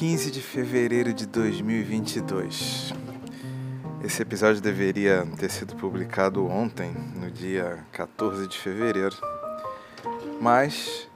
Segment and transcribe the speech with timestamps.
[0.00, 2.94] 15 de fevereiro de 2022.
[4.02, 9.14] Esse episódio deveria ter sido publicado ontem, no dia 14 de fevereiro,
[10.40, 11.06] mas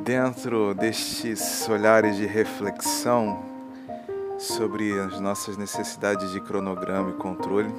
[0.00, 3.44] dentro destes olhares de reflexão
[4.40, 7.72] sobre as nossas necessidades de cronograma e controle,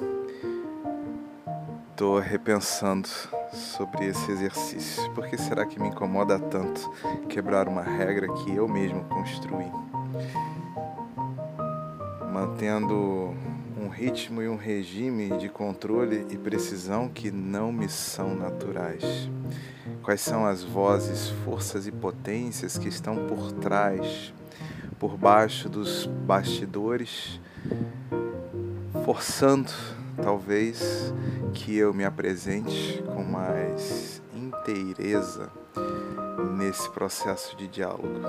[1.91, 3.09] estou repensando
[3.51, 5.11] sobre esse exercício.
[5.11, 6.89] Por que será que me incomoda tanto
[7.27, 9.69] quebrar uma regra que eu mesmo construí?
[12.31, 13.35] Mantendo
[13.79, 19.29] um ritmo e um regime de controle e precisão que não me são naturais.
[20.01, 24.33] Quais são as vozes, forças e potências que estão por trás,
[24.99, 27.39] por baixo dos bastidores,
[29.05, 29.71] forçando
[30.21, 31.13] talvez
[31.53, 35.49] que eu me apresente com mais inteireza
[36.57, 38.19] nesse processo de diálogo.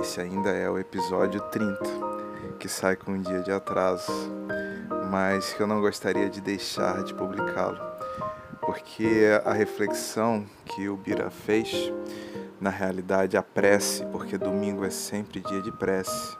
[0.00, 1.78] Esse ainda é o episódio 30,
[2.58, 4.12] que sai com um dia de atraso,
[5.10, 7.80] mas que eu não gostaria de deixar de publicá-lo,
[8.60, 11.92] porque a reflexão que o Bira fez,
[12.60, 16.36] na realidade a prece, porque domingo é sempre dia de prece,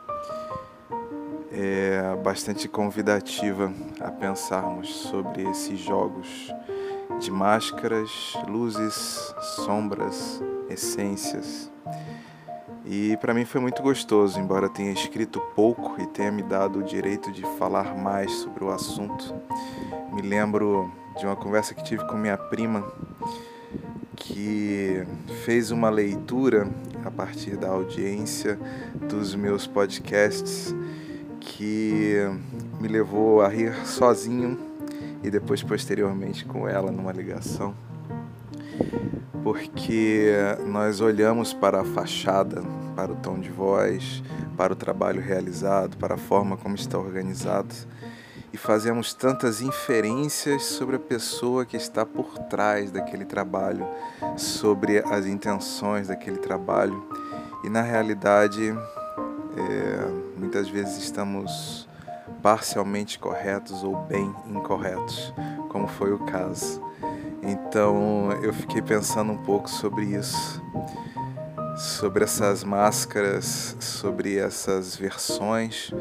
[1.51, 6.53] é bastante convidativa a pensarmos sobre esses jogos
[7.19, 8.11] de máscaras,
[8.47, 9.35] luzes,
[9.65, 11.71] sombras, essências.
[12.89, 16.83] E para mim foi muito gostoso, embora tenha escrito pouco e tenha me dado o
[16.85, 19.35] direito de falar mais sobre o assunto.
[20.15, 22.87] Me lembro de uma conversa que tive com minha prima,
[24.15, 25.05] que
[25.45, 26.69] fez uma leitura
[27.05, 28.57] a partir da audiência
[29.09, 30.73] dos meus podcasts
[31.41, 32.23] que
[32.81, 34.59] me levou a rir sozinho
[35.25, 37.75] e depois posteriormente com ela numa ligação.
[39.47, 40.33] Porque
[40.67, 42.65] nós olhamos para a fachada,
[42.97, 44.21] para o tom de voz,
[44.57, 47.73] para o trabalho realizado, para a forma como está organizado
[48.53, 53.87] e fazemos tantas inferências sobre a pessoa que está por trás daquele trabalho,
[54.37, 57.09] sobre as intenções daquele trabalho
[57.63, 61.89] e na realidade é, muitas vezes estamos
[62.43, 65.33] parcialmente corretos ou bem incorretos,
[65.69, 66.85] como foi o caso.
[67.47, 70.61] Então eu fiquei pensando um pouco sobre isso,
[71.77, 75.93] sobre essas máscaras, sobre essas versões,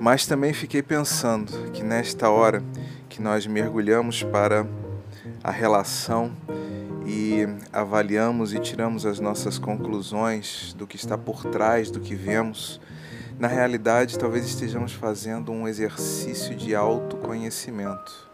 [0.00, 2.62] mas também fiquei pensando que nesta hora
[3.10, 4.66] que nós mergulhamos para
[5.44, 6.32] a relação
[7.04, 12.80] e avaliamos e tiramos as nossas conclusões do que está por trás do que vemos,
[13.38, 18.30] na realidade talvez estejamos fazendo um exercício de autoconhecimento,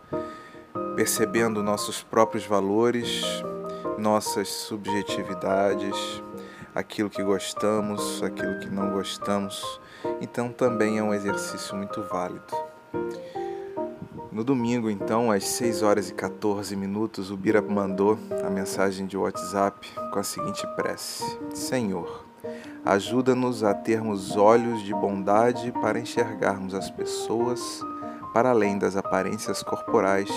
[0.97, 3.23] percebendo nossos próprios valores,
[3.99, 5.95] nossas subjetividades,
[6.75, 9.79] aquilo que gostamos, aquilo que não gostamos.
[10.23, 12.57] Então também é um exercício muito válido.
[14.33, 19.17] No domingo, então, às 6 horas e 14 minutos, o Bira mandou a mensagem de
[19.17, 22.27] WhatsApp com a seguinte prece: Senhor,
[22.85, 27.83] ajuda-nos a termos olhos de bondade para enxergarmos as pessoas
[28.37, 30.29] para além das aparências corporais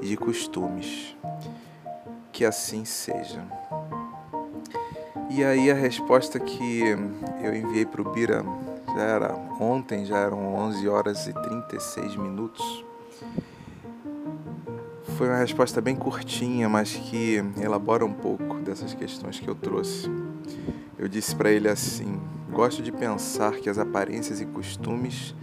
[0.00, 1.14] e de costumes.
[2.32, 3.44] Que assim seja.
[5.28, 6.80] E aí a resposta que
[7.42, 8.42] eu enviei para o Bira
[8.96, 12.82] já era ontem, já eram 11 horas e 36 minutos.
[15.18, 20.10] Foi uma resposta bem curtinha, mas que elabora um pouco dessas questões que eu trouxe.
[20.98, 22.18] Eu disse para ele assim:
[22.50, 25.34] Gosto de pensar que as aparências e costumes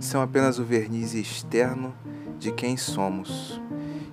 [0.00, 1.94] são apenas o verniz externo
[2.38, 3.60] de quem somos,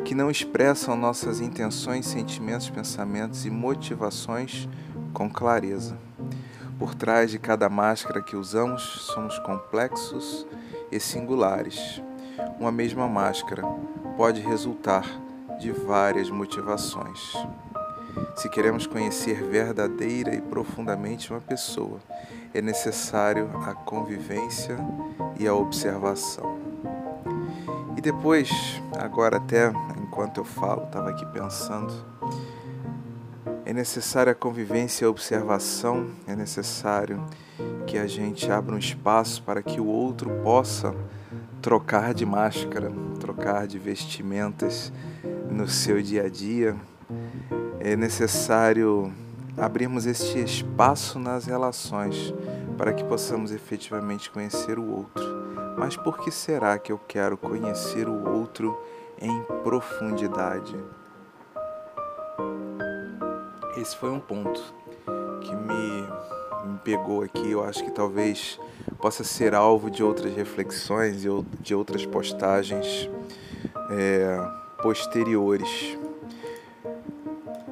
[0.03, 4.67] que não expressam nossas intenções, sentimentos, pensamentos e motivações
[5.13, 5.97] com clareza.
[6.77, 10.45] Por trás de cada máscara que usamos, somos complexos
[10.91, 12.03] e singulares.
[12.59, 13.63] Uma mesma máscara
[14.17, 15.05] pode resultar
[15.57, 17.33] de várias motivações.
[18.35, 21.99] Se queremos conhecer verdadeira e profundamente uma pessoa,
[22.53, 24.77] é necessário a convivência
[25.39, 26.57] e a observação.
[27.97, 28.49] E depois,
[28.97, 29.71] agora até
[30.01, 31.93] enquanto eu falo, estava aqui pensando,
[33.65, 37.23] é necessária a convivência e a observação, é necessário
[37.85, 40.95] que a gente abra um espaço para que o outro possa
[41.61, 44.91] trocar de máscara, trocar de vestimentas
[45.49, 46.75] no seu dia a dia.
[47.89, 49.13] É necessário
[49.55, 52.33] abrirmos este espaço nas relações
[52.77, 55.23] para que possamos efetivamente conhecer o outro.
[55.77, 58.77] Mas por que será que eu quero conhecer o outro
[59.21, 60.75] em profundidade?
[63.77, 64.61] Esse foi um ponto
[65.39, 66.01] que me,
[66.69, 68.59] me pegou aqui, eu acho que talvez
[68.99, 71.29] possa ser alvo de outras reflexões e
[71.61, 73.09] de outras postagens
[73.89, 74.45] é,
[74.83, 75.97] posteriores.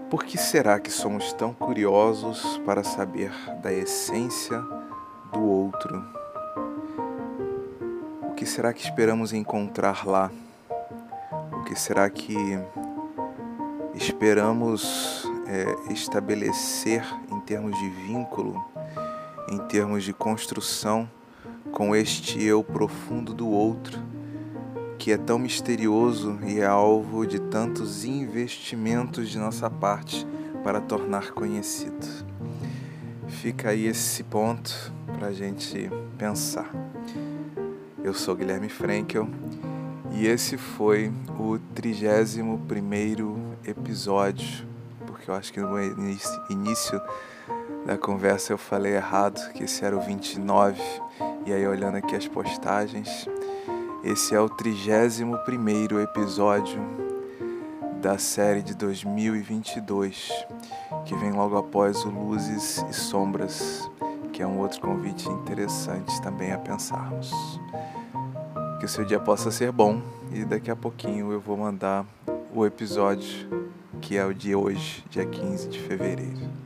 [0.10, 3.32] Por que será que somos tão curiosos para saber
[3.62, 4.60] da essência
[5.34, 6.04] do outro?
[8.30, 10.32] O que será que esperamos encontrar lá?
[11.52, 12.36] O que será que
[13.94, 18.64] esperamos é, estabelecer em termos de vínculo,
[19.50, 21.10] em termos de construção
[21.72, 24.00] com este eu profundo do outro,
[25.06, 30.26] que é tão misterioso e é alvo de tantos investimentos de nossa parte
[30.64, 32.08] para tornar conhecido.
[33.28, 36.68] Fica aí esse ponto para a gente pensar.
[38.04, 39.30] Eu sou Guilherme Frankel
[40.12, 44.66] e esse foi o 31 primeiro episódio,
[45.06, 45.78] porque eu acho que no
[46.50, 47.00] início
[47.86, 50.82] da conversa eu falei errado, que esse era o 29,
[51.46, 53.28] e aí olhando aqui as postagens,
[54.06, 56.80] esse é o 31 primeiro episódio
[58.00, 60.32] da série de 2022,
[61.06, 63.90] que vem logo após o Luzes e Sombras,
[64.32, 67.32] que é um outro convite interessante também a pensarmos.
[68.80, 70.00] Que o seu dia possa ser bom
[70.32, 72.06] e daqui a pouquinho eu vou mandar
[72.54, 73.66] o episódio
[74.02, 76.65] que é o de hoje, dia 15 de fevereiro.